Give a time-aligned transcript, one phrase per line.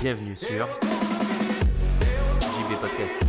[0.00, 0.68] Bienvenue sur
[2.40, 3.22] JB Podcast.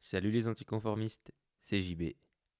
[0.00, 1.32] Salut les anticonformistes,
[1.64, 2.12] c'est JB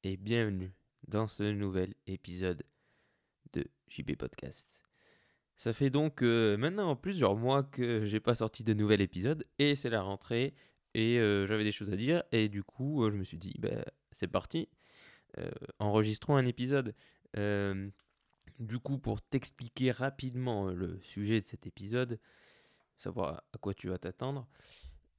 [0.07, 0.73] et bienvenue
[1.09, 2.63] dans ce nouvel épisode
[3.55, 4.81] de JB Podcast.
[5.57, 9.75] Ça fait donc euh, maintenant plusieurs mois que j'ai pas sorti de nouvel épisode et
[9.75, 10.55] c'est la rentrée
[10.95, 13.57] et euh, j'avais des choses à dire et du coup euh, je me suis dit
[13.59, 14.69] bah, c'est parti,
[15.81, 16.95] enregistrons un épisode.
[17.35, 22.21] Du coup pour t'expliquer rapidement le sujet de cet épisode,
[22.97, 24.47] savoir à quoi tu vas t'attendre,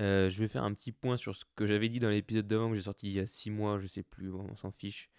[0.02, 2.70] euh, je vais faire un petit point sur ce que j'avais dit dans l'épisode d'avant
[2.70, 5.10] que j'ai sorti il y a 6 mois, je sais plus, on s'en fiche,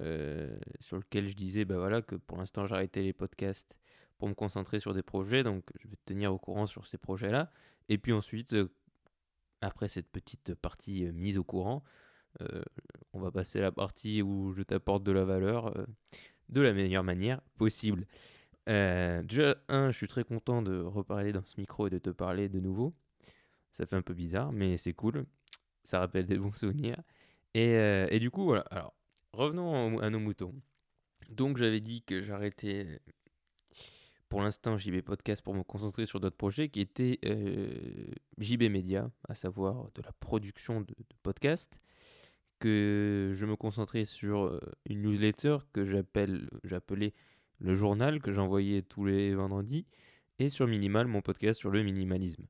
[0.00, 3.76] euh, sur lequel je disais bah voilà, que pour l'instant j'arrêtais les podcasts
[4.18, 6.96] pour me concentrer sur des projets, donc je vais te tenir au courant sur ces
[6.96, 7.52] projets-là.
[7.88, 8.72] Et puis ensuite, euh,
[9.60, 11.84] après cette petite partie mise au courant,
[13.12, 15.74] on va passer à la partie où je t'apporte de la valeur
[16.48, 18.06] de la meilleure manière possible.
[18.66, 22.48] Déjà, un, je suis très content de reparler dans ce micro et de te parler
[22.48, 22.94] de nouveau.
[23.72, 25.26] Ça fait un peu bizarre, mais c'est cool.
[25.82, 26.96] Ça rappelle des bons souvenirs.
[27.54, 28.62] Et, euh, et du coup, voilà.
[28.70, 28.94] Alors,
[29.32, 30.54] revenons à nos moutons.
[31.30, 33.00] Donc, j'avais dit que j'arrêtais
[34.28, 38.06] pour l'instant JB Podcast pour me concentrer sur d'autres projets qui étaient euh,
[38.38, 41.80] JB Media, à savoir de la production de, de podcasts,
[42.58, 47.12] que je me concentrais sur euh, une newsletter que j'appelle, j'appelais
[47.58, 49.84] le journal que j'envoyais tous les vendredis,
[50.38, 52.46] et sur Minimal, mon podcast sur le minimalisme.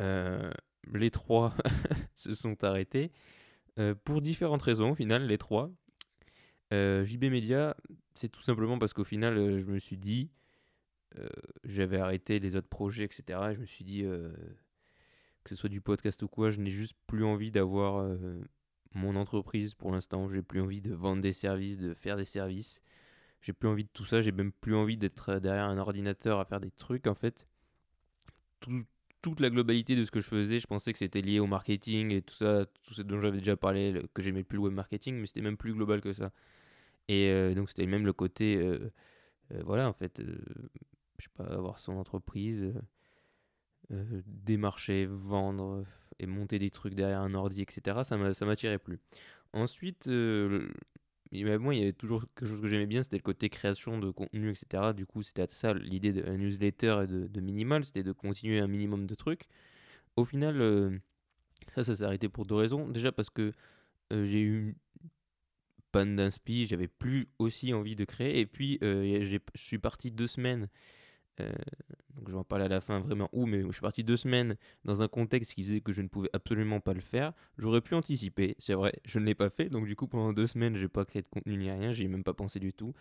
[0.00, 0.50] Euh,
[0.92, 1.54] les trois
[2.14, 3.12] se sont arrêtés
[3.78, 5.70] euh, pour différentes raisons, au final, les trois.
[6.72, 7.76] Euh, JB Media,
[8.14, 10.30] c'est tout simplement parce qu'au final, je me suis dit,
[11.64, 13.38] j'avais arrêté les autres projets, etc.
[13.50, 16.94] Et je me suis dit, que ce soit du podcast ou quoi, je n'ai juste
[17.06, 18.16] plus envie d'avoir
[18.94, 20.26] mon entreprise pour l'instant.
[20.28, 22.80] J'ai plus envie de vendre des services, de faire des services.
[23.42, 24.20] J'ai plus envie de tout ça.
[24.22, 27.46] J'ai même plus envie d'être derrière un ordinateur à faire des trucs, en fait.
[28.60, 28.84] Tout-
[29.22, 32.10] toute la globalité de ce que je faisais, je pensais que c'était lié au marketing
[32.10, 35.14] et tout ça, tout ce dont j'avais déjà parlé, que j'aimais plus le web marketing,
[35.14, 36.32] mais c'était même plus global que ça.
[37.08, 38.92] Et euh, donc c'était même le côté, euh,
[39.52, 42.72] euh, voilà, en fait, je sais pas, avoir son entreprise,
[44.26, 45.84] démarcher, vendre
[46.18, 48.04] et monter des trucs derrière un ordi, etc.
[48.04, 48.98] Ça m'attirait plus.
[49.52, 50.08] Ensuite,
[51.40, 53.48] y avait- moi, il y avait toujours quelque chose que j'aimais bien, c'était le côté
[53.48, 54.92] création de contenu, etc.
[54.92, 58.68] Du coup, c'était ça l'idée de la newsletter et de, Minimal, c'était de continuer un
[58.68, 59.44] minimum de trucs.
[60.16, 60.98] Au final, euh,
[61.68, 62.88] ça, ça s'est arrêté pour deux raisons.
[62.88, 63.52] Déjà parce que
[64.12, 64.74] euh, j'ai eu une
[65.92, 68.40] panne d'inspi, j'avais plus aussi envie de créer.
[68.40, 70.68] Et puis, euh, je suis parti deux semaines.
[71.40, 71.50] Euh,
[72.14, 74.16] donc, je vais en parler à la fin vraiment où, mais je suis parti deux
[74.16, 77.32] semaines dans un contexte qui faisait que je ne pouvais absolument pas le faire.
[77.58, 79.68] J'aurais pu anticiper, c'est vrai, je ne l'ai pas fait.
[79.68, 82.08] Donc, du coup, pendant deux semaines, j'ai pas créé de contenu ni rien, j'y ai
[82.08, 82.94] même pas pensé du tout.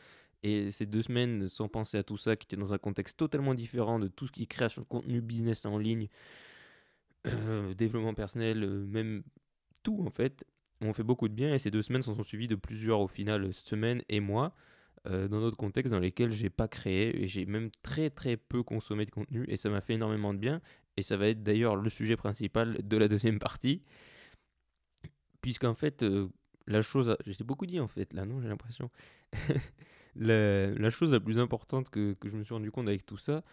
[0.44, 3.54] Et ces deux semaines, sans penser à tout ça, qui était dans un contexte totalement
[3.54, 6.08] différent de tout ce qui est création de contenu, business en ligne,
[7.28, 9.24] euh, développement personnel, euh, même
[9.84, 10.46] tout en fait,
[10.80, 11.54] ont fait beaucoup de bien.
[11.54, 14.56] Et ces deux semaines s'en sont suivies de plusieurs au final semaines et mois
[15.08, 18.62] euh, dans d'autres contextes dans lesquels j'ai pas créé et j'ai même très très peu
[18.62, 20.62] consommé de contenu et ça m'a fait énormément de bien.
[20.98, 23.82] Et ça va être d'ailleurs le sujet principal de la deuxième partie,
[25.42, 26.28] puisqu'en fait euh,
[26.68, 28.92] la chose, j'ai beaucoup dit en fait là, non, j'ai l'impression.
[30.16, 33.44] la, chose la plus importante que, que je me suis rendu compte avec tout ça,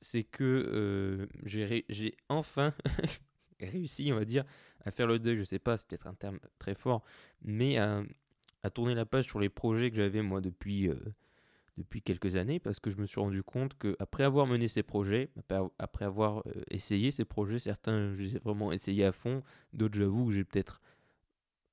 [0.00, 2.74] c'est que euh, j'ai enfin
[3.60, 4.44] réussi, on va dire,
[4.84, 5.36] à faire le deuil.
[5.38, 7.02] Je sais pas, c'est peut-être un terme très fort,
[7.42, 8.02] mais à,
[8.66, 10.96] à tourner la page sur les projets que j'avais moi depuis, euh,
[11.78, 14.82] depuis quelques années, parce que je me suis rendu compte que après avoir mené ces
[14.82, 15.30] projets,
[15.78, 19.96] après, avoir euh, essayé ces projets, certains je les ai vraiment essayés à fond, d'autres
[19.96, 20.80] j'avoue que j'ai peut-être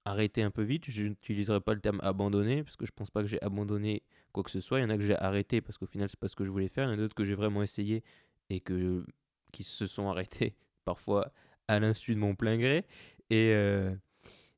[0.05, 0.83] arrêté un peu vite.
[0.87, 4.43] Je n'utiliserai pas le terme abandonné, parce que je pense pas que j'ai abandonné quoi
[4.43, 4.79] que ce soit.
[4.79, 6.51] Il y en a que j'ai arrêté parce qu'au final c'est pas ce que je
[6.51, 6.87] voulais faire.
[6.87, 8.03] Il y en a d'autres que j'ai vraiment essayé
[8.49, 9.03] et que
[9.51, 11.31] qui se sont arrêtés parfois
[11.67, 12.85] à l'insu de mon plein gré.
[13.29, 13.95] Et euh,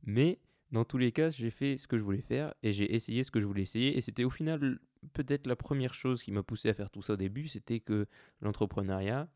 [0.04, 0.40] mais
[0.76, 3.32] dans tous les cas, j'ai fait ce que je voulais faire et j'ai essayé ce
[3.32, 3.98] que je voulais essayer.
[3.98, 4.80] Et c'était au final
[5.14, 8.08] peut-être la première chose qui m'a poussé à faire tout ça au début, c'était que
[8.42, 9.30] l'entrepreneuriat,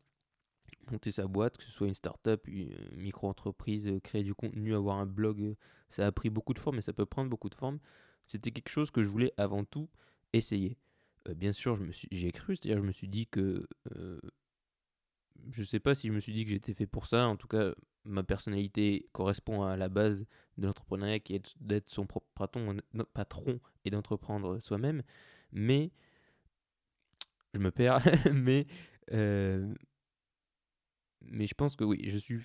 [0.90, 4.98] monter sa boîte, que ce soit une start-up, une micro-entreprise, euh, créer du contenu, avoir
[4.98, 5.54] un blog, euh,
[5.88, 7.78] ça a pris beaucoup de formes et ça peut prendre beaucoup de formes.
[8.26, 9.88] C'était quelque chose que je voulais avant tout
[10.32, 10.76] essayer.
[11.28, 13.66] Euh, bien sûr, je me suis, j'y ai cru, c'est-à-dire je me suis dit que,
[13.96, 14.20] euh,
[15.50, 17.26] je sais pas si je me suis dit que j'étais fait pour ça.
[17.26, 17.74] En tout cas,
[18.04, 20.26] ma personnalité correspond à la base
[20.58, 22.76] de l'entrepreneuriat qui est d'être son propre patron,
[23.12, 25.02] patron et d'entreprendre soi-même.
[25.52, 25.90] Mais
[27.54, 28.00] je me perds,
[28.32, 28.66] mais
[29.12, 29.74] euh,
[31.22, 32.40] mais je pense que oui, je suis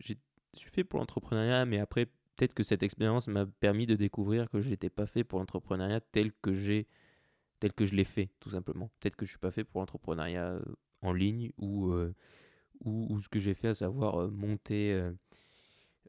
[0.00, 0.14] je
[0.58, 2.06] suis fait pour l'entrepreneuriat, mais après
[2.36, 6.00] peut-être que cette expérience m'a permis de découvrir que je n'étais pas fait pour l'entrepreneuriat
[6.00, 6.86] tel que j'ai
[7.60, 8.90] tel que je l'ai fait tout simplement.
[9.00, 10.62] Peut-être que je suis pas fait pour l'entrepreneuriat euh,
[11.00, 12.14] en ligne ou euh,
[12.84, 15.12] ou, ce que j'ai fait à savoir euh, monter euh,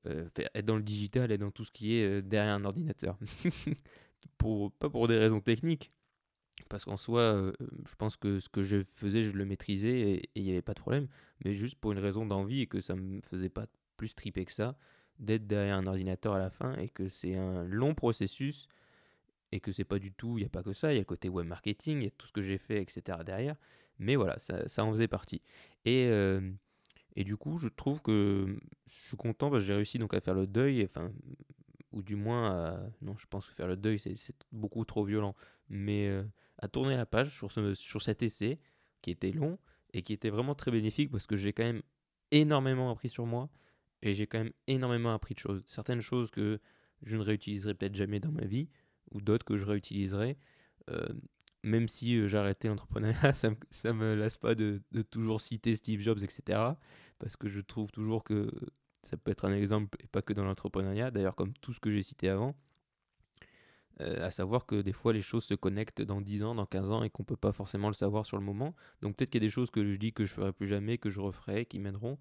[0.07, 3.17] euh, être dans le digital et dans tout ce qui est derrière un ordinateur.
[4.37, 5.91] pour, pas pour des raisons techniques,
[6.69, 7.53] parce qu'en soi,
[7.87, 10.73] je pense que ce que je faisais, je le maîtrisais et il n'y avait pas
[10.73, 11.07] de problème,
[11.43, 13.67] mais juste pour une raison d'envie et que ça me faisait pas
[13.97, 14.75] plus triper que ça
[15.19, 18.67] d'être derrière un ordinateur à la fin et que c'est un long processus
[19.51, 21.01] et que c'est pas du tout, il n'y a pas que ça, il y a
[21.01, 23.19] le côté web marketing, il y a tout ce que j'ai fait, etc.
[23.23, 23.55] derrière,
[23.99, 25.41] mais voilà, ça, en faisait partie.
[25.85, 26.09] Et,
[27.15, 28.57] et du coup, je trouve que
[28.87, 31.11] je suis content parce que j'ai réussi donc à faire le deuil, enfin,
[31.91, 34.15] ou du moins, à- non, je pense que faire le deuil, c'est
[34.51, 35.35] beaucoup trop violent,
[35.69, 36.23] mais euh,
[36.57, 38.59] à tourner la page sur, ce, sur cet essai
[39.01, 39.59] qui était long
[39.93, 41.83] et qui était vraiment très bénéfique parce que j'ai quand même
[42.31, 43.49] énormément appris sur moi
[44.01, 45.63] et j'ai quand même énormément appris de choses.
[45.67, 46.59] Certaines choses que
[47.03, 48.69] je ne réutiliserai peut-être jamais dans ma vie
[49.11, 50.37] ou d'autres que je réutiliserai.
[50.89, 51.05] Euh,
[51.63, 56.01] même si euh, j'ai arrêté l'entrepreneuriat, ça ça me lasse pas de, toujours citer Steve
[56.01, 56.59] Jobs, etc.
[57.19, 58.49] Parce que je trouve toujours que
[59.03, 61.11] ça peut être un exemple et pas que dans l'entrepreneuriat.
[61.11, 62.55] D'ailleurs, comme tout ce que j'ai cité avant.
[64.01, 66.89] Euh, à savoir que des fois les choses se connectent dans 10 ans, dans 15
[66.89, 68.73] ans et qu'on peut pas forcément le savoir sur le moment.
[69.01, 70.97] Donc peut-être qu'il y a des choses que je dis que je ferai plus jamais,
[70.97, 72.17] que je referai, qui mèneront.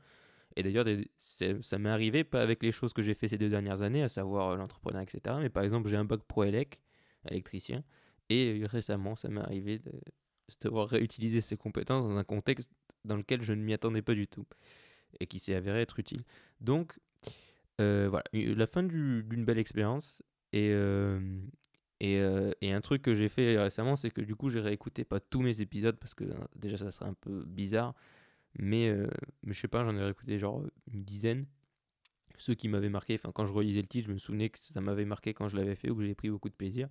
[0.56, 0.84] Et d'ailleurs,
[1.16, 4.10] ça m'est arrivé, pas avec les choses que j'ai fait ces deux dernières années, à
[4.10, 5.36] savoir euh, l'entrepreneuriat, etc.
[5.40, 6.82] Mais par exemple, j'ai un bac pro élec,
[7.28, 7.82] électricien,
[8.32, 12.70] et euh, récemment, ça m'est arrivé de, de devoir réutiliser ces compétences dans un contexte
[13.04, 14.46] dans lequel je ne m'y attendais pas du tout,
[15.20, 16.22] et qui s'est avéré être utile.
[16.60, 16.98] Donc,
[17.80, 21.20] euh, voilà, la fin du- d'une belle expérience, et, euh,
[22.00, 25.40] et, un truc que j'ai fait récemment, c'est que du coup, j'ai réécouté pas tous
[25.40, 27.94] mes épisodes, parce que euh, déjà, ça serait un peu bizarre,
[28.58, 28.92] mais,
[29.42, 30.62] mais je sais pas, j'en ai réécouté genre
[30.92, 31.46] une dizaine.
[32.38, 34.80] Ceux qui m'avaient marqué, enfin quand je relisais le titre, je me souvenais que ça
[34.80, 36.88] m'avait marqué quand je l'avais fait ou que j'ai pris beaucoup de plaisir.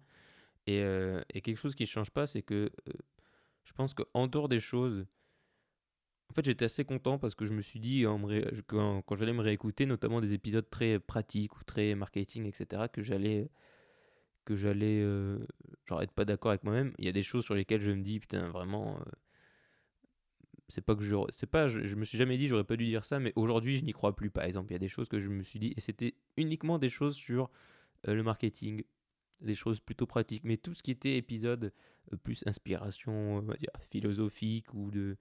[0.68, 2.94] Et, euh, et quelque chose qui ne change pas, c'est que euh,
[3.64, 5.06] je pense qu'en dehors des choses,
[6.30, 8.06] en fait j'étais assez content parce que je me suis dit,
[8.68, 13.50] quand, j'allais me réécouter, notamment des épisodes très pratiques ou très marketing, etc., que j'allais
[14.44, 15.38] que j'allais euh,
[15.86, 16.94] genre être pas d'accord avec moi-même.
[16.98, 19.00] Il y a des choses sur lesquelles je me dis, putain, vraiment,
[20.72, 23.04] c'est pas que je c'est pas je, me suis jamais dit j'aurais pas dû dire
[23.06, 25.20] ça mais aujourd'hui je n'y crois plus par exemple il y a des choses que
[25.20, 27.50] je me suis dit et c'était uniquement des choses sur
[28.06, 28.84] le marketing
[29.42, 30.44] des choses plutôt pratiques.
[30.44, 31.74] Mais tout ce qui était épisode
[32.14, 35.18] euh, plus inspiration on va dire philosophique ou de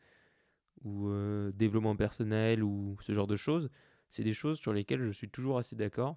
[0.82, 3.69] ou euh, développement personnel ou ce genre de choses
[4.11, 6.17] c'est des choses sur lesquelles je suis toujours assez d'accord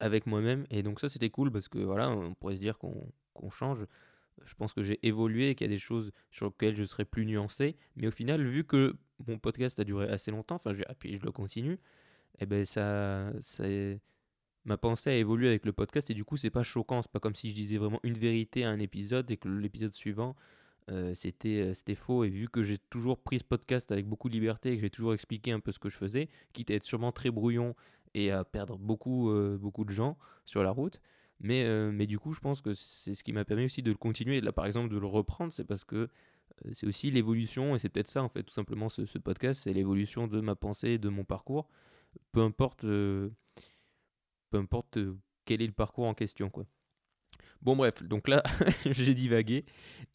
[0.00, 0.66] avec moi-même.
[0.70, 3.86] Et donc ça c'était cool parce que voilà on pourrait se dire qu'on change.
[4.44, 7.04] Je pense que j'ai évolué et qu'il y a des choses sur lesquelles je serai
[7.04, 7.76] plus nuancé.
[7.94, 8.94] Mais au final, vu que
[9.26, 11.78] mon podcast a duré assez longtemps, enfin, je, puis je le continue,
[12.38, 13.64] et ben ça, ça,
[14.66, 17.00] ma pensée a évolué avec le podcast et du coup, c'est pas choquant.
[17.00, 19.94] C'est pas comme si je disais vraiment une vérité à un épisode et que l'épisode
[19.94, 20.36] suivant,
[20.90, 22.24] euh, c'était, euh, c'était faux.
[22.24, 24.90] Et vu que j'ai toujours pris ce podcast avec beaucoup de liberté et que j'ai
[24.90, 27.74] toujours expliqué un peu ce que je faisais, quitte à être sûrement très brouillon
[28.14, 31.00] et à perdre beaucoup, euh, beaucoup de gens sur la route,
[31.38, 33.96] mais, mais du coup, je pense que c'est ce qui m'a permis aussi de le
[33.98, 34.40] continuer.
[34.40, 36.08] Là, par exemple, de le reprendre, c'est parce que
[36.72, 39.74] c'est aussi l'évolution, et c'est peut-être ça, en fait, tout simplement, ce, ce podcast, c'est
[39.74, 41.68] l'évolution de ma pensée, de mon parcours.
[42.32, 42.86] Peu importe,
[44.56, 46.64] peu importe euh, quel est le parcours en question, quoi.
[47.62, 48.42] Bon, bref, donc là,
[48.86, 49.64] j'ai divagué.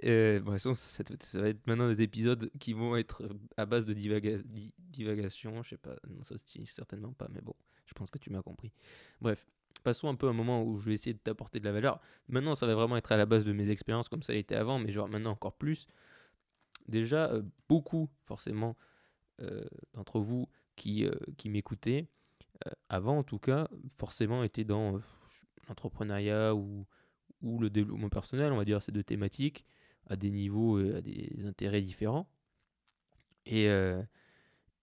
[0.05, 3.23] Euh, bon, ça, ça va être maintenant des épisodes qui vont être
[3.57, 5.61] à base de divaga- di- divagation.
[5.63, 7.53] Je sais pas, non, ça se dit certainement pas, mais bon,
[7.85, 8.71] je pense que tu m'as compris.
[9.21, 9.45] Bref,
[9.83, 11.99] passons un peu à un moment où je vais essayer de t'apporter de la valeur.
[12.27, 14.79] Maintenant, ça va vraiment être à la base de mes expériences, comme ça l'était avant,
[14.79, 15.87] mais genre maintenant encore plus.
[16.87, 18.75] Déjà, euh, beaucoup, forcément,
[19.41, 22.07] euh, d'entre vous qui, euh, qui m'écoutaient, euh,
[22.89, 24.99] avant en tout cas, forcément étaient dans euh,
[25.67, 26.85] l'entrepreneuriat ou,
[27.41, 29.65] ou le développement personnel, on va dire ces deux thématiques,
[30.07, 32.29] à des niveaux et à des intérêts différents.
[33.45, 34.01] Et, euh,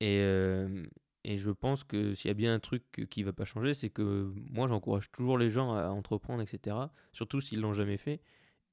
[0.01, 0.87] et, euh,
[1.25, 3.91] et je pense que s'il y a bien un truc qui va pas changer, c'est
[3.91, 6.77] que moi j'encourage toujours les gens à entreprendre, etc.
[7.13, 8.21] Surtout s'ils l'ont jamais fait.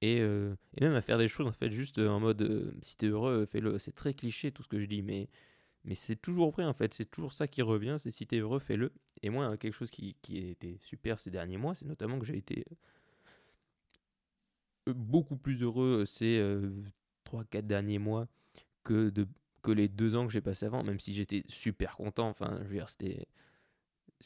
[0.01, 2.97] Et, euh, et même à faire des choses en fait juste en mode euh, si
[2.97, 3.79] t'es heureux, fais-le.
[3.79, 5.29] C'est très cliché tout ce que je dis, mais,
[5.86, 6.94] mais c'est toujours vrai en fait.
[6.94, 8.92] C'est toujours ça qui revient, c'est si t'es heureux, fais-le.
[9.22, 12.38] Et moi, quelque chose qui, qui été super ces derniers mois, c'est notamment que j'ai
[12.38, 12.65] été
[14.89, 16.42] euh, beaucoup plus heureux euh, ces
[17.25, 18.27] 3-4 derniers mois
[18.84, 19.27] que, de,
[19.63, 22.30] que les deux ans que j'ai passé avant, même si j'étais super content.
[22.30, 23.27] Enfin, je veux dire, c'était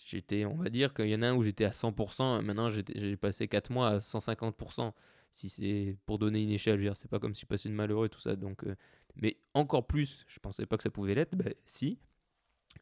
[0.05, 3.17] j'étais, on va dire qu'il y en a un où j'étais à 100%, maintenant j'ai
[3.17, 4.93] passé 4 mois à 150%.
[5.33, 8.09] Si c'est pour donner une échelle, c'est pas comme si je passais une malheureux et
[8.09, 8.35] tout ça.
[8.35, 8.75] Donc, euh,
[9.15, 11.99] mais encore plus, je pensais pas que ça pouvait l'être, ben si.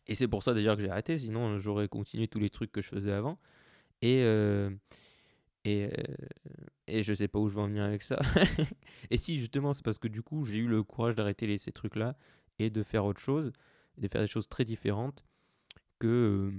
[0.07, 2.81] Et c'est pour ça d'ailleurs que j'ai arrêté, sinon j'aurais continué tous les trucs que
[2.81, 3.39] je faisais avant.
[4.01, 4.69] Et, euh,
[5.65, 5.89] et, euh,
[6.87, 8.19] et je sais pas où je vais en venir avec ça.
[9.09, 12.15] et si, justement, c'est parce que du coup, j'ai eu le courage d'arrêter ces trucs-là
[12.59, 13.51] et de faire autre chose,
[13.97, 15.23] de faire des choses très différentes
[15.99, 16.51] que, euh,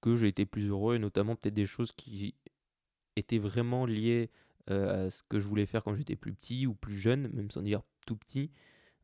[0.00, 2.34] que j'ai été plus heureux, et notamment peut-être des choses qui
[3.16, 6.74] étaient vraiment liées euh, à ce que je voulais faire quand j'étais plus petit ou
[6.74, 8.50] plus jeune, même sans dire tout petit,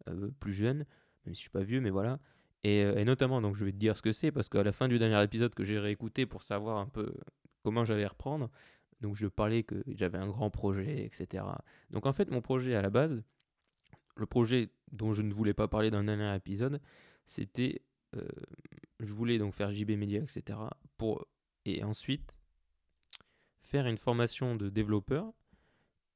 [0.08, 0.84] euh, plus jeune,
[1.24, 2.18] même si je suis pas vieux, mais voilà.
[2.64, 4.72] Et, euh, et notamment, donc je vais te dire ce que c'est, parce qu'à la
[4.72, 7.14] fin du dernier épisode que j'ai réécouté pour savoir un peu
[7.62, 8.50] comment j'allais reprendre,
[9.00, 11.44] donc je parlais que j'avais un grand projet, etc.
[11.90, 13.22] Donc en fait, mon projet à la base,
[14.16, 16.80] le projet dont je ne voulais pas parler dans le dernier épisode,
[17.26, 17.82] c'était,
[18.16, 18.26] euh,
[19.00, 20.58] je voulais donc faire JB Media, etc.
[20.96, 21.26] Pour,
[21.64, 22.36] et ensuite
[23.60, 25.32] faire une formation de développeur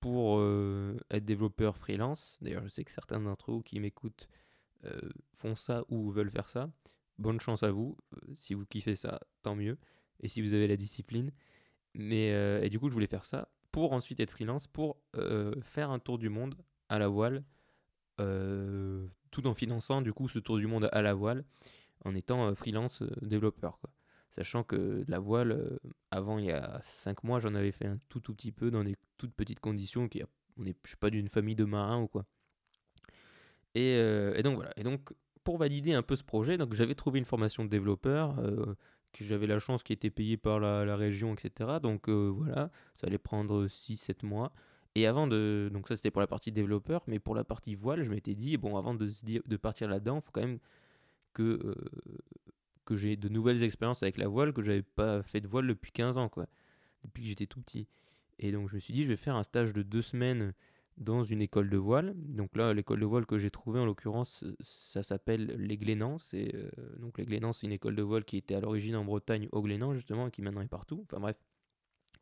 [0.06, 2.38] pour euh, être développeur freelance.
[2.40, 4.28] D'ailleurs, je sais que certains d'entre vous qui m'écoutent
[4.84, 5.00] euh,
[5.34, 6.70] font ça ou veulent faire ça.
[7.18, 7.96] Bonne chance à vous.
[8.14, 9.78] Euh, si vous kiffez ça, tant mieux.
[10.20, 11.32] Et si vous avez la discipline.
[11.94, 12.28] Mais,
[12.62, 14.98] et du coup, je voulais faire ça pour ensuite être freelance, pour
[15.64, 16.54] faire un tour du monde
[16.90, 17.42] à la voile,
[18.18, 21.44] tout en finançant du coup ce tour du monde à la voile,
[22.04, 23.78] en étant freelance développeur.
[23.80, 23.90] Quoi.
[24.30, 25.78] Sachant que de la voile, euh,
[26.10, 28.84] avant il y a 5 mois, j'en avais fait un tout tout petit peu dans
[28.84, 30.08] des toutes petites conditions.
[30.08, 30.22] Qui,
[30.58, 32.24] on est, je suis pas d'une famille de marins ou quoi.
[33.74, 34.72] Et, euh, donc voilà.
[34.76, 35.12] Et donc
[35.44, 38.38] pour valider un peu ce projet, j'avais trouvé une formation de développeur.
[38.40, 38.74] euh,
[39.12, 41.78] que j'avais la chance qui était payée par la, région, etc.
[41.80, 44.52] Donc voilà, ça allait prendre 6-7 mois.
[44.94, 45.70] Et avant de.
[45.72, 48.58] Donc ça c'était pour la partie développeur, mais pour la partie voile, je m'étais dit,
[48.58, 50.58] bon, avant de, de partir là-dedans, il faut quand même
[51.32, 51.74] que,
[52.86, 55.92] que j'ai de nouvelles expériences avec la voile, que j'avais pas fait de voile depuis
[55.92, 56.46] 15 ans, quoi.
[57.04, 57.86] Depuis que j'étais tout petit.
[58.38, 60.54] Et donc je me suis dit, je vais faire un stage de deux semaines
[60.96, 62.14] dans une école de voile.
[62.16, 66.16] Donc là, l'école de voile que j'ai trouvée, en l'occurrence, ça s'appelle les Glénans.
[66.34, 69.48] Euh, donc les Glénans, c'est une école de voile qui était à l'origine en Bretagne,
[69.52, 71.04] au Glénan, justement, et qui maintenant est partout.
[71.04, 71.36] Enfin bref,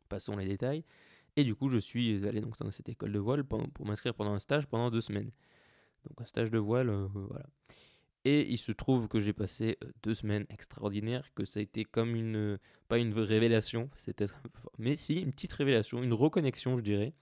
[0.09, 0.83] passons les détails.
[1.37, 4.33] Et du coup, je suis allé donc dans cette école de voile pour m'inscrire pendant
[4.33, 5.31] un stage pendant deux semaines.
[6.07, 7.45] Donc un stage de voile, euh, voilà.
[8.25, 11.85] Et il se trouve que j'ai passé euh, deux semaines extraordinaires, que ça a été
[11.85, 14.41] comme une, euh, pas une révélation, c'est peut-être,
[14.79, 17.13] mais si, une petite révélation, une reconnexion, je dirais,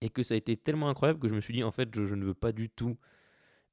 [0.00, 2.14] et que ça a été tellement incroyable que je me suis dit, en fait, je,
[2.14, 2.96] ne veux pas du tout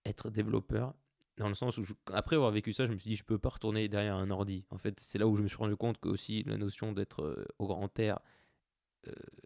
[0.05, 0.95] être développeur,
[1.37, 3.49] dans le sens où, après avoir vécu ça, je me suis dit, je peux pas
[3.49, 4.65] retourner derrière un ordi.
[4.71, 7.21] En fait, c'est là où je me suis rendu compte que aussi la notion d'être
[7.23, 8.19] euh, au grand air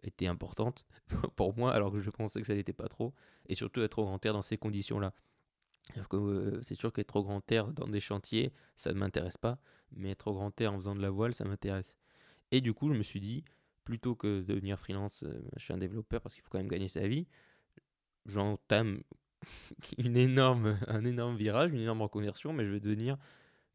[0.02, 0.86] était importante
[1.36, 3.14] pour moi, alors que je pensais que ça n'était pas trop,
[3.46, 5.12] et surtout être au grand air dans ces conditions-là.
[5.94, 9.58] Que, euh, c'est sûr qu'être au grand air dans des chantiers, ça ne m'intéresse pas,
[9.92, 11.96] mais être au grand air en faisant de la voile, ça m'intéresse.
[12.50, 13.44] Et du coup, je me suis dit,
[13.84, 16.68] plutôt que de devenir freelance, euh, je suis un développeur parce qu'il faut quand même
[16.68, 17.26] gagner sa vie,
[18.26, 19.02] j'entame
[19.98, 23.16] une énorme, un énorme virage, une énorme reconversion, mais je vais devenir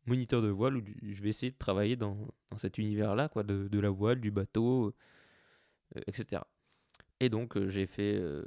[0.06, 2.18] moniteur de voile ou je vais essayer de travailler dans,
[2.50, 4.94] dans cet univers-là, quoi, de, de la voile, du bateau,
[5.96, 6.42] euh, etc.
[7.20, 8.44] Et donc, j'ai fait, euh,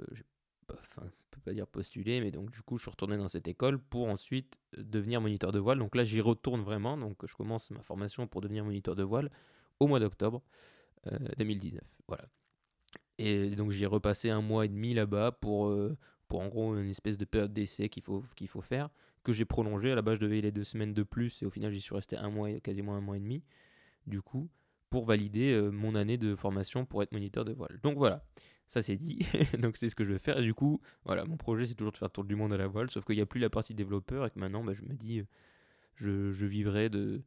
[0.67, 0.77] peut
[1.45, 4.57] pas dire postuler, mais donc du coup, je suis retourné dans cette école pour ensuite
[4.79, 5.79] euh, devenir moniteur de voile.
[5.79, 6.97] Donc là, j'y retourne vraiment.
[6.97, 9.31] Donc, je commence ma formation pour devenir moniteur de voile
[9.81, 10.43] au mois d'octobre
[11.13, 11.83] euh, 2019.
[12.09, 12.25] Voilà.
[13.19, 15.97] Et donc, j'y ai repassé un mois et demi là-bas pour, euh,
[16.29, 18.91] pour en gros une espèce de période d'essai qu'il faut, qu'il faut faire,
[19.23, 19.93] que j'ai prolongé.
[19.93, 21.81] À la base, je devais y aller deux semaines de plus et au final, j'y
[21.81, 23.43] suis resté un mois, quasiment un mois et demi.
[24.07, 24.51] Du coup,
[24.95, 27.81] pour valider euh, mon année de formation pour être moniteur de voile.
[27.83, 28.23] Donc voilà,
[28.75, 29.21] ça c'est dit.
[29.59, 30.41] Donc c'est ce que je vais faire.
[30.43, 32.91] Du coup, voilà, mon projet c'est toujours de faire tour du monde à la voile,
[32.91, 35.21] sauf qu'il n'y a plus la partie développeur et que maintenant, bah, je me dis,
[35.21, 37.23] euh, je, vivrai de,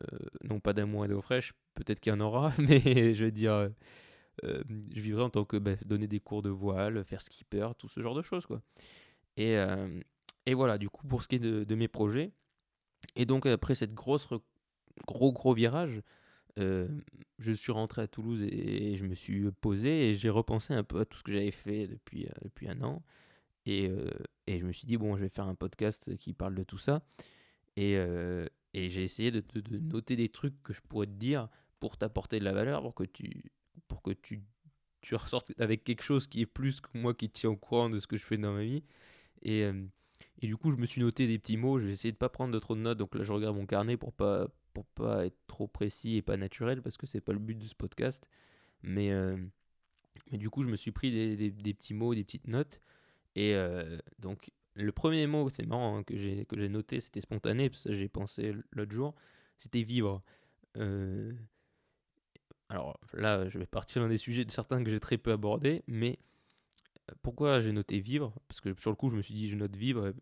[0.00, 3.30] euh, non pas d'amour et d'eau fraîche, peut-être qu'il y en aura, mais je veux
[3.30, 3.68] dire, euh,
[4.42, 8.00] je vivrai en tant que bah, donner des cours de voile, faire skipper, tout ce
[8.00, 8.62] genre de choses quoi.
[9.36, 9.56] Et,
[10.46, 12.32] et voilà, du coup, pour ce qui est de, de mes projets,
[13.16, 14.28] et donc après cette grosse,
[15.06, 16.02] gros gros virage,
[16.56, 21.00] je suis rentré à Toulouse et, je me suis posé et j'ai repensé un peu
[21.00, 23.02] à tout ce que j'avais fait depuis, euh, depuis un an.
[23.66, 24.10] Et, euh,
[24.46, 26.78] et je me suis dit, bon, je vais faire un podcast qui parle de tout
[26.78, 27.02] ça.
[27.76, 29.42] Et, euh, et j'ai essayé de,
[29.78, 31.48] noter des trucs que je pourrais te dire
[31.80, 33.44] pour t'apporter de la valeur, pour que tu,
[33.88, 34.42] pour que tu,
[35.00, 37.98] tu ressortes avec quelque chose qui est plus que moi qui tient au courant de
[37.98, 38.84] ce que je fais dans ma vie.
[39.42, 39.62] Et,
[40.40, 41.80] et du coup, je me suis noté des petits mots.
[41.80, 42.98] J'ai essayé de pas prendre de trop de notes.
[42.98, 46.36] Donc là, je regarde mon carnet pour pas, pour pas être trop précis et pas
[46.36, 48.26] naturel parce que c'est pas le but de ce podcast.
[48.82, 49.36] Mais, euh,
[50.30, 52.80] mais du coup, je me suis pris des, des- petits mots, des petites notes.
[53.36, 57.84] Et euh, donc, le premier mot, c'est marrant, hein, que j'ai noté, c'était spontané, parce
[57.84, 59.14] que j'ai pensé l'autre jour,
[59.58, 60.22] c'était vivre.
[60.78, 61.32] euh,
[62.68, 65.82] alors là, je vais partir dans des sujets de certains que j'ai très peu abordés,
[65.86, 66.18] mais
[67.22, 68.32] pourquoi j'ai noté vivre?
[68.48, 70.12] Parce que sur le coup, je me suis dit, je note vivre,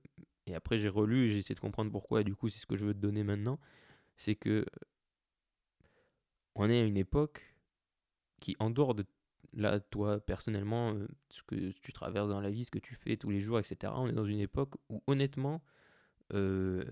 [0.47, 2.67] et après j'ai relu et j'ai essayé de comprendre pourquoi, et du coup, c'est ce
[2.67, 3.59] que je veux te donner maintenant.
[4.21, 4.67] C'est que
[6.55, 7.55] on est à une époque
[8.39, 9.07] qui, en dehors de
[9.55, 13.17] là, toi, personnellement, euh, ce que tu traverses dans la vie, ce que tu fais
[13.17, 15.63] tous les jours, etc., on est dans une époque où, honnêtement,
[16.35, 16.85] euh,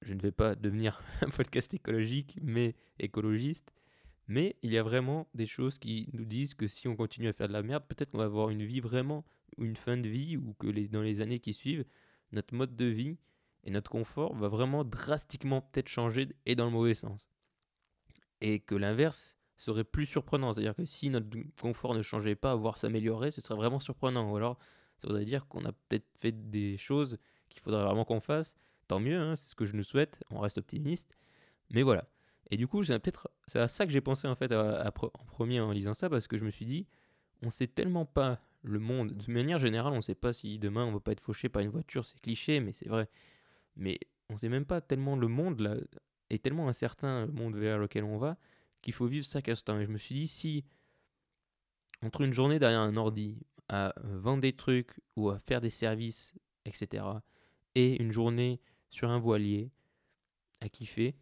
[0.00, 3.72] je ne vais pas devenir un podcast écologique, mais écologiste,
[4.28, 7.32] mais il y a vraiment des choses qui nous disent que si on continue à
[7.32, 9.24] faire de la merde, peut-être qu'on va avoir une vie vraiment,
[9.58, 11.84] une fin de vie, ou que les, dans les années qui suivent,
[12.30, 13.18] notre mode de vie
[13.64, 17.28] et notre confort va vraiment drastiquement peut-être changer et dans le mauvais sens.
[18.40, 20.52] Et que l'inverse serait plus surprenant.
[20.52, 21.28] C'est-à-dire que si notre
[21.60, 24.30] confort ne changeait pas, voire s'améliorer, ce serait vraiment surprenant.
[24.32, 24.58] Ou alors,
[24.98, 28.54] ça voudrait dire qu'on a peut-être fait des choses qu'il faudrait vraiment qu'on fasse.
[28.88, 31.16] Tant mieux, hein, c'est ce que je nous souhaite, on reste optimiste.
[31.70, 32.08] Mais voilà.
[32.50, 35.70] Et du coup, c'est peut-être à ça que j'ai pensé en fait en premier en
[35.70, 36.86] lisant ça, parce que je me suis dit,
[37.42, 39.12] on sait tellement pas le monde.
[39.12, 41.70] De manière générale, on sait pas si demain on va pas être fauché par une
[41.70, 43.08] voiture, c'est cliché, mais c'est vrai.
[43.76, 43.98] Mais
[44.28, 45.76] on sait même pas tellement le monde là
[46.30, 48.38] est tellement incertain, le monde vers lequel on va,
[48.80, 49.78] qu'il faut vivre chaque instant.
[49.78, 50.64] Et je me suis dit, si
[52.02, 53.38] entre une journée derrière un ordi,
[53.68, 57.04] à vendre des trucs ou à faire des services, etc.,
[57.74, 58.60] et une journée
[58.90, 59.70] sur un voilier
[60.60, 61.14] à kiffer,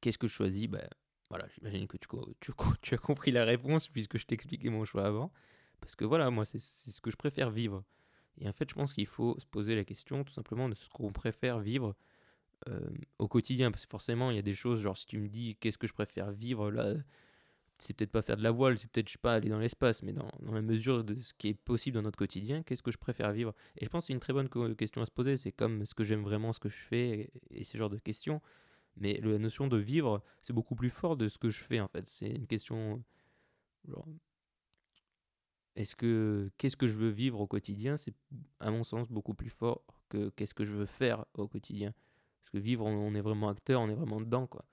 [0.00, 0.68] qu'est-ce que je choisis?
[0.68, 0.88] Bah,
[1.28, 2.08] voilà, J'imagine que tu,
[2.40, 5.32] tu, tu as compris la réponse puisque je t'ai expliqué mon choix avant.
[5.80, 7.84] Parce que voilà, moi, c'est ce que je préfère vivre.
[8.40, 10.88] Et en fait, je pense qu'il faut se poser la question tout simplement de ce
[10.90, 11.94] qu'on préfère vivre
[12.68, 12.80] euh,
[13.18, 13.70] au quotidien.
[13.70, 15.86] Parce que forcément, il y a des choses, genre si tu me dis qu'est-ce que
[15.86, 16.94] je préfère vivre, là,
[17.78, 20.28] c'est peut-être pas faire de la voile, c'est peut-être, pas, aller dans l'espace, mais dans,
[20.40, 23.32] dans la mesure de ce qui est possible dans notre quotidien, qu'est-ce que je préfère
[23.32, 23.54] vivre?
[23.76, 25.36] Et je pense que c'est une très bonne question à se poser.
[25.36, 28.40] C'est comme est-ce que j'aime vraiment ce que je fais et, ce genre de questions.
[28.96, 31.88] Mais la notion de vivre, c'est beaucoup plus fort de ce que je fais en
[31.88, 32.08] fait.
[32.08, 33.02] C'est une question
[35.76, 37.96] est-ce que qu'est-ce que je veux vivre au quotidien?
[37.96, 38.14] C'est
[38.60, 41.92] à mon sens beaucoup plus fort que qu'est-ce que je veux faire au quotidien.
[42.42, 44.64] Parce que vivre, on, est vraiment acteur, on est vraiment dedans quoi.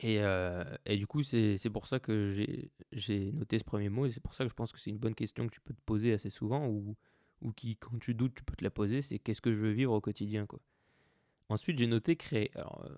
[0.00, 4.06] Et, euh, et du coup, c'est pour ça que j'ai j'ai noté ce premier mot
[4.06, 5.74] et c'est pour ça que je pense que c'est une bonne question que tu peux
[5.74, 6.96] te poser assez souvent ou,
[7.42, 9.72] ou qui, quand tu doutes, tu peux te la poser c'est qu'est-ce que je veux
[9.72, 10.60] vivre au quotidien quoi.
[11.48, 12.50] Ensuite, j'ai noté créer.
[12.56, 12.96] Alors euh,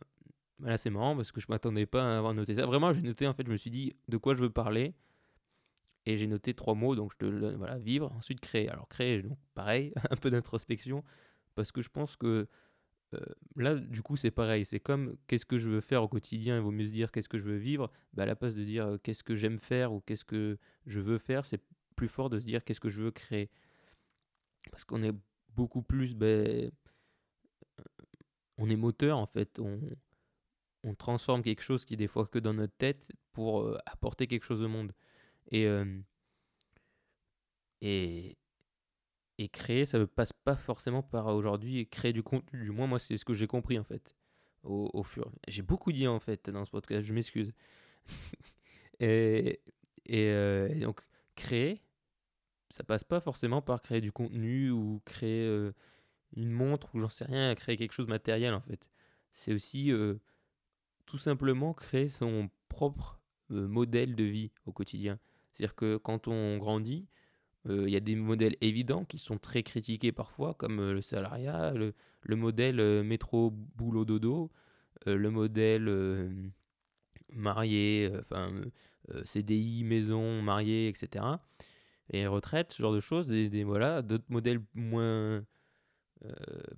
[0.60, 2.64] là, c'est marrant parce que je m'attendais pas à avoir noté ça.
[2.64, 4.94] Vraiment, j'ai noté en fait, je me suis dit de quoi je veux parler
[6.06, 7.56] et j'ai noté trois mots donc je te le.
[7.56, 8.68] Voilà, vivre, ensuite créer.
[8.68, 11.04] Alors créer, donc pareil, un peu d'introspection
[11.54, 12.46] parce que je pense que
[13.14, 13.20] euh,
[13.56, 14.64] là, du coup, c'est pareil.
[14.64, 16.56] C'est comme qu'est-ce que je veux faire au quotidien.
[16.56, 17.90] Il vaut mieux se dire qu'est-ce que je veux vivre.
[18.12, 21.00] Bah, à la place de dire euh, qu'est-ce que j'aime faire ou qu'est-ce que je
[21.00, 21.62] veux faire, c'est
[21.96, 23.50] plus fort de se dire qu'est-ce que je veux créer.
[24.70, 25.14] Parce qu'on est
[25.50, 26.14] beaucoup plus.
[26.14, 26.70] ben,
[28.58, 29.58] on est moteur en fait.
[29.58, 29.80] On,
[30.82, 34.26] on transforme quelque chose qui est des fois que dans notre tête pour euh, apporter
[34.26, 34.92] quelque chose au monde.
[35.52, 35.68] Et,
[37.80, 38.36] et,
[39.38, 42.64] et créer, ça ne passe pas forcément par aujourd'hui créer du contenu.
[42.64, 44.14] Du moins, moi, c'est ce que j'ai compris en fait.
[44.62, 45.30] Au, au fur.
[45.46, 47.52] J'ai beaucoup dit en fait dans ce podcast, je m'excuse.
[49.00, 49.60] et,
[50.06, 51.02] et, donc,
[51.36, 51.82] créer,
[52.70, 55.70] ça passe pas forcément par créer du contenu ou créer
[56.36, 58.88] une montre ou j'en sais rien, créer quelque chose de matériel en fait.
[59.32, 59.92] C'est aussi
[61.04, 65.18] tout simplement créer son propre modèle de vie au quotidien.
[65.56, 67.06] C'est-à-dire que quand on grandit,
[67.68, 71.02] euh, il y a des modèles évidents qui sont très critiqués parfois, comme euh, le
[71.02, 74.50] salariat, le, le modèle métro boulot dodo,
[75.08, 75.88] euh, le modèle
[77.32, 78.50] marié, enfin
[79.24, 81.40] CDI, maison, marié, etc.
[82.12, 85.44] Et retraite, ce genre de choses, des, des- voilà, d'autres modèles moins
[86.24, 86.32] euh,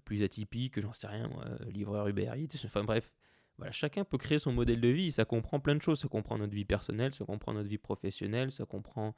[0.05, 3.13] plus atypiques, j'en sais rien, moi, livreur Uber Eats, enfin bref,
[3.59, 6.39] voilà, chacun peut créer son modèle de vie, ça comprend plein de choses, ça comprend
[6.39, 9.15] notre vie personnelle, ça comprend notre vie professionnelle, ça comprend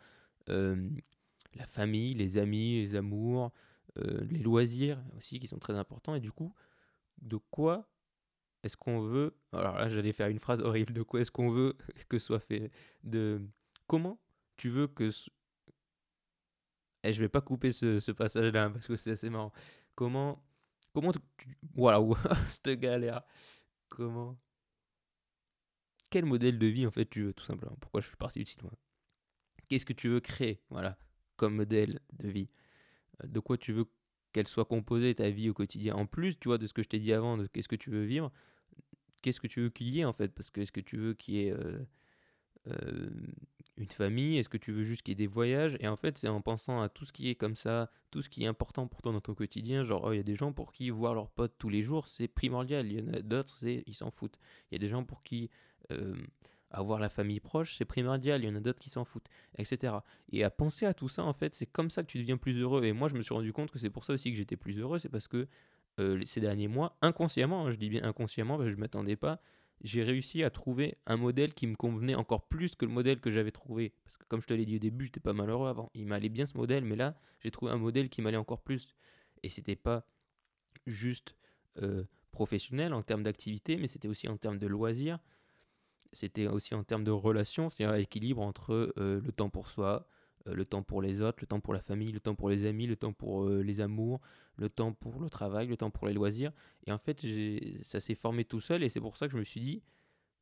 [0.49, 0.89] euh,
[1.55, 3.53] la famille, les amis, les amours,
[3.99, 6.55] euh, les loisirs aussi qui sont très importants, et du coup,
[7.21, 7.87] de quoi
[8.63, 11.77] est-ce qu'on veut, alors là j'allais faire une phrase horrible, de quoi est-ce qu'on veut
[12.09, 12.71] que soit fait,
[13.05, 13.43] de
[13.87, 14.19] comment
[14.57, 15.11] tu veux que...
[17.03, 19.53] Et je vais pas couper ce, ce passage-là hein, parce que c'est assez marrant.
[19.95, 20.43] Comment...
[20.93, 21.21] Comment tu...
[21.75, 21.99] Voilà,
[22.49, 23.23] cette galère.
[24.01, 24.39] Comment...
[26.09, 27.77] Quel modèle de vie en fait tu veux tout simplement?
[27.83, 28.73] Pourquoi je suis parti du moi?
[29.69, 30.97] Qu'est-ce que tu veux créer Voilà,
[31.37, 32.49] comme modèle de vie?
[33.23, 33.85] Euh, De quoi tu veux
[34.33, 35.97] qu'elle soit composée ta vie au quotidien?
[35.97, 37.91] En plus, tu vois, de ce que je t'ai dit avant, de qu'est-ce que tu
[37.91, 38.33] veux vivre,
[39.21, 40.29] qu'est-ce que tu veux qu'il y ait en fait?
[40.35, 41.85] Parce que est-ce que tu veux qu'il y ait euh,
[42.67, 45.77] une famille Est-ce que tu veux juste qu'il y ait des voyages?
[45.81, 48.29] Et en fait, c'est en pensant à tout ce qui est comme ça, tout ce
[48.29, 49.85] qui est important pour toi dans ton quotidien.
[49.85, 52.07] Genre, oh, il y a des gens pour qui voir leurs potes tous les jours,
[52.07, 52.87] c'est primordial.
[52.87, 54.39] Il y en a d'autres, ils s'en foutent.
[54.71, 55.51] Il y a des gens pour qui
[56.73, 58.43] avoir la famille proche, c'est primordial.
[58.45, 59.95] Il y en a d'autres qui s'en foutent, etc.
[60.31, 62.59] Et à penser à tout ça, en fait, c'est comme ça que tu deviens plus
[62.59, 62.85] heureux.
[62.85, 64.79] Et moi, je me suis rendu compte que c'est pour ça aussi que j'étais plus
[64.79, 64.99] heureux.
[64.99, 65.49] C'est parce que
[66.25, 69.43] ces derniers mois, inconsciemment, hein, je dis bien inconsciemment, je ne m'attendais pas,
[69.83, 73.31] j'ai réussi à trouver un modèle qui me convenait encore plus que le modèle que
[73.31, 73.95] j'avais trouvé.
[74.05, 75.91] Parce que comme je te l'ai dit au début, j'étais pas malheureux avant.
[75.95, 78.89] Il m'allait bien ce modèle, mais là, j'ai trouvé un modèle qui m'allait encore plus.
[79.43, 80.07] Et c'était pas
[80.87, 81.35] juste
[81.79, 85.19] euh, professionnel en termes d'activité, mais c'était aussi en termes de loisirs.
[86.13, 90.09] C'était aussi en termes de relations, c'est-à-dire l'équilibre entre euh, le temps pour soi,
[90.47, 92.87] le temps pour les autres, le temps pour la famille, le temps pour les amis,
[92.87, 94.21] le temps pour euh, les amours,
[94.57, 96.53] le temps pour le travail, le temps pour les loisirs.
[96.87, 97.25] Et en fait,
[97.83, 99.83] ça s'est formé tout seul et c'est pour ça que je me suis dit,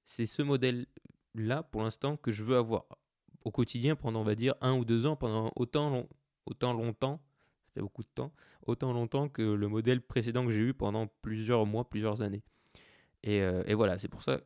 [0.04, 2.84] c'est ce modèle-là pour l'instant que je veux avoir
[3.44, 6.08] au quotidien pendant, on va dire, un ou deux ans, pendant autant, long-
[6.46, 7.20] autant longtemps,
[7.66, 8.32] ça fait beaucoup de temps,
[8.66, 12.42] autant longtemps que le modèle précédent que j'ai eu pendant plusieurs mois, plusieurs années.
[13.22, 14.40] Et, euh, voilà, c'est pour ça,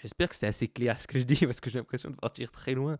[0.00, 2.50] j'espère que c'est assez clair ce que je dis parce que j'ai l'impression de partir
[2.50, 2.98] très loin.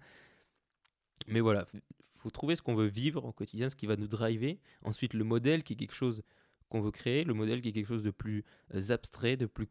[1.27, 1.81] Mais voilà, il
[2.15, 4.59] faut trouver ce qu'on veut vivre au quotidien, ce qui va nous driver.
[4.83, 6.23] Ensuite, le modèle qui est quelque chose
[6.69, 9.67] qu'on veut créer, le modèle qui est quelque chose de plus euh, abstrait, de plus,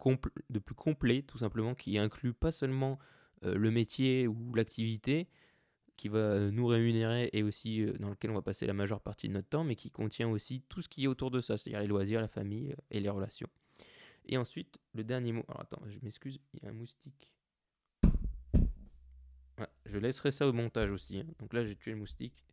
[0.50, 3.00] de plus complet, tout simplement, qui inclut pas seulement
[3.46, 5.28] euh, le métier ou l'activité
[5.96, 9.28] qui va euh, nous rémunérer et aussi dans lequel on va passer la majeure partie
[9.28, 11.82] de notre temps, mais qui contient aussi tout ce qui est autour de ça, c'est-à-dire
[11.82, 13.50] les loisirs, la famille et les relations.
[14.26, 15.44] Et ensuite, le dernier mot.
[15.48, 17.32] Alors attends, je m'excuse, il y a un moustique.
[19.86, 21.20] Je laisserai ça au montage aussi.
[21.20, 21.26] hein.
[21.40, 22.46] Donc là, j'ai tué le moustique.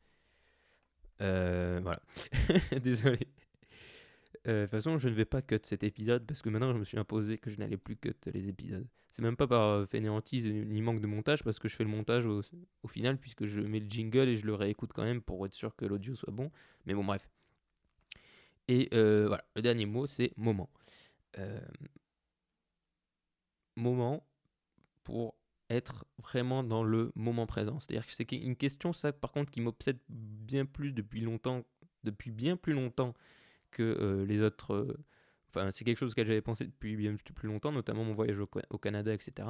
[1.20, 2.00] Euh, voilà.
[2.82, 3.20] Désolé.
[4.46, 6.78] Euh, De toute façon, je ne vais pas cut cet épisode parce que maintenant, je
[6.78, 8.86] me suis imposé que je n'allais plus cut les épisodes.
[9.10, 11.90] C'est même pas par euh, fainéantise ni manque de montage parce que je fais le
[11.90, 12.42] montage au,
[12.88, 15.74] final puisque je mets le jingle et je le réécoute quand même pour être sûr
[15.74, 16.50] que l'audio soit bon.
[16.84, 17.28] Mais bon, bref.
[18.68, 20.68] Et voilà, le dernier mot, c'est moment.
[23.76, 24.26] Moment
[25.04, 25.34] pour
[25.70, 27.78] être vraiment dans le moment présent.
[27.78, 31.64] C'est-à-dire que c'est une question, ça, par contre, qui m'obsède bien plus depuis longtemps,
[32.04, 33.14] depuis bien plus longtemps
[33.70, 34.74] que euh, les autres.
[34.74, 35.04] euh,
[35.48, 38.78] Enfin, c'est quelque chose que j'avais pensé depuis bien plus longtemps, notamment mon voyage au,
[38.78, 39.48] Canada, etc.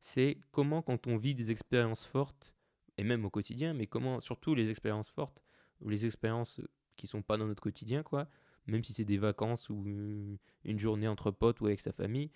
[0.00, 2.54] C'est comment, quand on vit des expériences fortes,
[2.96, 5.42] et même au quotidien, mais comment, surtout les expériences fortes,
[5.82, 6.62] ou les expériences
[6.96, 8.26] qui sont pas dans notre quotidien, quoi,
[8.66, 12.30] même si c'est des vacances ou une, une journée entre potes ou avec sa famille,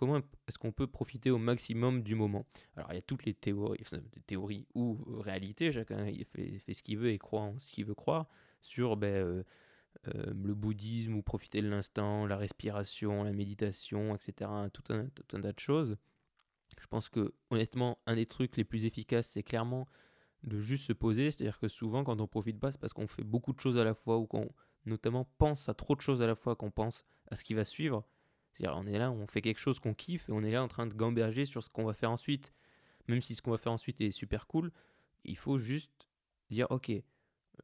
[0.00, 2.46] comment est-ce qu'on peut profiter au maximum du moment?
[2.74, 3.84] Alors, il y a toutes les théories,
[4.26, 7.94] théories ou réalités, chacun il fait, ce qu'il veut et croit en ce qu'il veut
[7.94, 8.26] croire,
[8.62, 9.42] sur ben, euh,
[10.08, 14.50] euh, le bouddhisme ou profiter de l'instant, la respiration, la méditation, etc.
[14.72, 15.98] Tout un, tout un tas de choses.
[16.80, 19.86] Je pense que, honnêtement, un des trucs les plus efficaces, c'est clairement
[20.44, 21.30] de juste se poser.
[21.30, 23.84] C'est-à-dire que souvent, quand on profite pas, c'est parce qu'on fait beaucoup de choses à
[23.84, 24.48] la fois ou qu'on,
[24.86, 27.66] notamment, pense à trop de choses à la fois, qu'on pense à ce qui va
[27.66, 28.06] suivre.
[28.52, 30.68] C'est-à-dire, on est là, on fait quelque chose qu'on kiffe et on est là en
[30.68, 32.52] train de gamberger sur ce qu'on va faire ensuite.
[33.08, 34.70] Même si ce qu'on va faire ensuite est super cool,
[35.24, 36.08] il faut juste
[36.50, 36.92] dire, ok,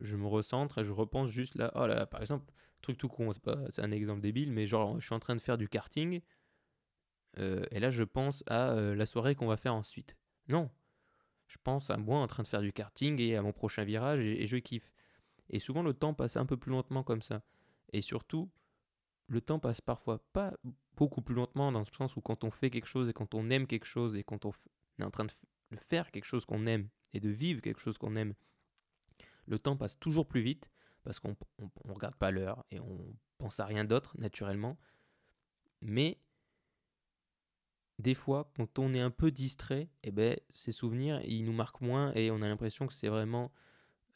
[0.01, 1.73] je me recentre et je repense juste là.
[1.75, 5.15] Oh là, par exemple, truc tout con, c'est un exemple débile, mais genre, je suis
[5.15, 6.21] en train de faire du karting.
[7.39, 10.17] euh, et là, je pense à euh, la soirée qu'on va faire ensuite.
[10.49, 10.71] Non.
[11.49, 14.21] Je pense à moi en train de faire du karting et à mon prochain virage
[14.21, 14.93] et je kiffe.
[15.51, 17.43] Et souvent, le temps passe un peu plus lentement comme ça.
[17.93, 18.51] Et surtout,
[19.29, 20.55] le temps passe parfois pas
[20.97, 23.51] beaucoup plus lentement dans le sens où quand on fait quelque chose et quand on
[23.51, 24.53] aime quelque chose et quand on,
[24.99, 25.33] est en train de,
[25.89, 28.35] faire quelque chose qu'on aime et de vivre quelque chose qu'on aime,
[29.47, 30.71] le temps passe toujours plus vite
[31.03, 34.79] parce qu'on on, on regarde pas l'heure et on pense à rien d'autre naturellement.
[35.83, 36.19] Mais
[37.99, 41.81] des fois, quand on est un peu distrait, eh ben, ces souvenirs, ils nous marquent
[41.81, 43.53] moins et on a l'impression que c'est vraiment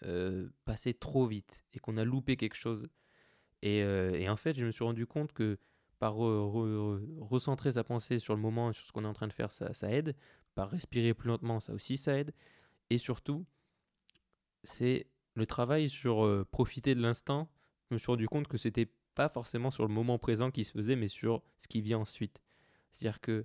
[0.05, 2.89] euh, passé trop vite et qu'on a loupé quelque chose.
[3.63, 5.59] Et, euh, et en fait, je me suis rendu compte que
[5.99, 9.29] par re- re- recentrer sa pensée sur le moment sur ce qu'on est en train
[9.29, 10.17] de faire, ça, aide.
[10.55, 12.33] Par respirer plus lentement, ça aussi, ça aide.
[12.89, 13.45] Et surtout,
[14.65, 17.51] c'est le travail sur euh, profiter de l'instant.
[17.89, 20.73] Je me suis rendu compte que c'était pas forcément sur le moment présent qui se
[20.73, 22.41] faisait, mais sur ce qui vient ensuite.
[22.93, 23.45] C'est-à-dire que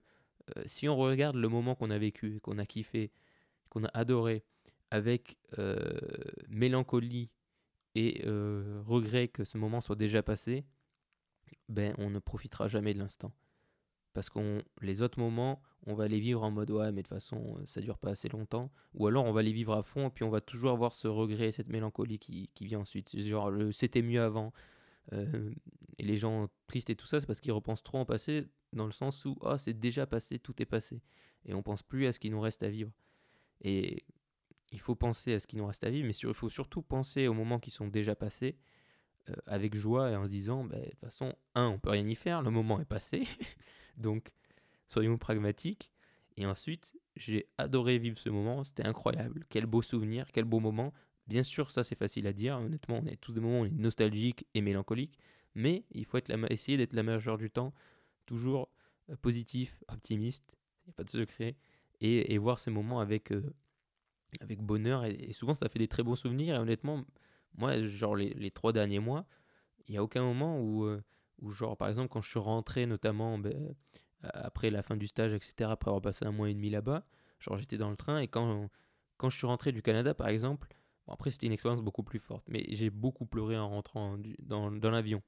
[0.58, 3.12] euh, si on regarde le moment qu'on a vécu, qu'on a kiffé,
[3.70, 4.44] qu'on a adoré,
[4.92, 5.38] avec
[6.48, 7.30] mélancolie
[7.96, 10.66] et euh, regret que ce moment soit déjà passé,
[11.70, 13.32] ben on ne profitera jamais de l'instant.
[14.14, 17.10] Parce qu'on les autres moments, on va les vivre en mode ouais, mais de toute
[17.10, 18.72] façon, euh, ça dure pas assez longtemps.
[18.94, 21.08] Ou alors on va les vivre à fond, et puis on va toujours avoir ce
[21.08, 23.18] regret, cette mélancolie qui, qui vient ensuite.
[23.20, 24.54] Genre, le c'était mieux avant.
[25.14, 25.52] Euh,
[25.98, 28.86] et les gens tristes et tout ça, c'est parce qu'ils repensent trop en passé, dans
[28.86, 31.02] le sens où ah, c'est déjà passé, tout est passé.
[31.46, 32.92] Et on pense plus à ce qu'il nous reste à vivre.
[33.62, 34.04] Et
[34.72, 37.28] il faut penser à ce qui nous reste à vivre, mais il faut surtout penser
[37.28, 38.58] aux moments qui sont déjà passés
[39.30, 42.08] euh, avec joie et en se disant, bah, de toute façon, un, on peut rien
[42.08, 43.24] y faire, le moment est passé,
[43.98, 44.30] donc
[44.88, 45.92] soyons pragmatiques.
[46.38, 50.94] Et ensuite, j'ai adoré vivre ce moment, c'était incroyable, quel beau souvenir, quel beau moment.
[51.28, 53.72] Bien sûr, ça c'est facile à dire, honnêtement, on a tous des moments on est
[53.72, 55.18] nostalgique et mélancolique,
[55.56, 57.74] mais il faut être essayer d'être la majeure du temps
[58.26, 58.70] toujours
[59.10, 60.44] euh, positif, optimiste,
[60.84, 61.56] il n'y a pas de secret,
[62.02, 63.56] et, et voir ces moments avec, euh,
[64.42, 65.06] avec bonheur.
[65.06, 66.56] Et, souvent, ça fait des très bons souvenirs.
[66.56, 67.04] Et honnêtement,
[67.58, 69.26] moi, genre les, trois derniers mois,
[69.88, 71.02] il n'y a aucun moment où, euh,
[71.42, 75.08] où, genre, par exemple, quand je suis rentré, notamment ben, euh, après la fin du
[75.08, 77.06] stage, etc., après avoir passé un mois et demi là-bas,
[77.40, 78.70] genre j'étais dans le train et quand,
[79.18, 80.70] quand je suis rentré du Canada, par exemple,
[81.08, 84.90] après c'était une expérience beaucoup plus forte, mais j'ai beaucoup pleuré en rentrant dans, dans
[84.90, 85.22] l'avion.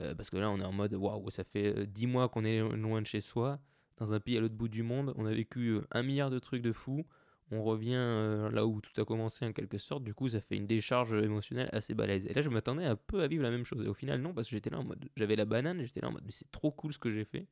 [0.00, 2.60] Euh, parce que là, on est en mode waouh, ça fait 10 mois qu'on est
[2.60, 3.58] loin de chez soi,
[3.96, 5.12] dans un pays à l'autre bout du monde.
[5.16, 7.06] On a vécu un milliard de trucs de fous.
[7.52, 10.04] On revient euh, là où tout a commencé en quelque sorte.
[10.04, 12.26] Du coup, ça fait une décharge émotionnelle assez balèze.
[12.26, 13.84] Et là, je m'attendais un peu à vivre la même chose.
[13.84, 15.08] Et au final, non, parce que j'étais là en mode.
[15.16, 17.48] J'avais la banane, j'étais là en mode, mais c'est trop cool ce que j'ai fait.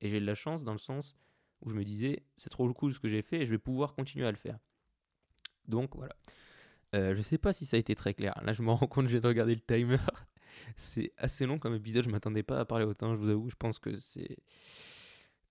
[0.00, 1.16] Et j'ai de la chance dans le sens
[1.60, 3.94] où je me disais, c'est trop cool ce que j'ai fait et je vais pouvoir
[3.94, 4.58] continuer à le faire.
[5.68, 6.16] Donc voilà.
[6.94, 8.34] Euh, je sais pas si ça a été très clair.
[8.44, 9.98] Là, je me rends compte, j'ai de regarder le timer.
[10.76, 13.50] c'est assez long comme épisode, je m'attendais pas à parler autant, je vous avoue.
[13.50, 14.36] Je pense que c'est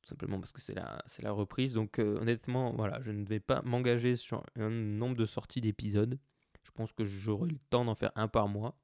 [0.02, 1.74] tout simplement parce que c'est la, c'est la reprise.
[1.74, 6.20] Donc euh, honnêtement, voilà, je ne vais pas m'engager sur un nombre de sorties d'épisodes.
[6.64, 8.76] Je pense que j'aurai le temps d'en faire un par mois.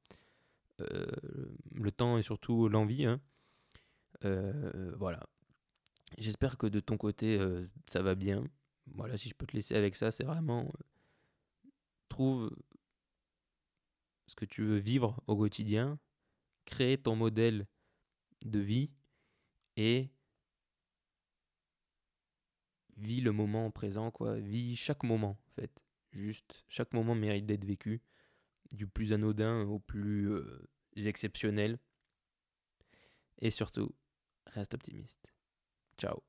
[0.82, 1.06] Euh,
[1.74, 3.06] le temps et surtout l'envie.
[3.06, 3.20] hein.
[4.26, 5.28] Euh, voilà.
[6.18, 7.40] J'espère que de ton côté,
[7.88, 8.44] ça va bien.
[8.96, 10.72] Voilà, si je peux te laisser avec ça, c'est vraiment...
[12.08, 12.50] trouve
[14.28, 16.00] ce que tu veux vivre au quotidien,
[16.66, 17.68] créer ton modèle
[18.46, 18.92] de vie
[19.76, 20.10] et
[22.98, 24.38] vis le moment présent, quoi.
[24.38, 25.72] Vis chaque moment, en fait.
[26.12, 28.02] Juste, chaque moment mérite d'être vécu,
[28.74, 31.80] du plus anodin au plus euh, exceptionnel.
[33.40, 33.94] Et surtout,
[34.48, 35.34] reste optimiste.
[35.98, 36.22] Ciao.